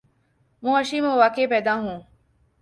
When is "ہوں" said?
1.75-2.01